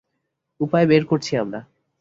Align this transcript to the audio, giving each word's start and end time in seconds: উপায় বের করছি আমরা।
উপায় 0.59 0.85
বের 0.87 1.03
করছি 1.05 1.31
আমরা। 1.37 1.59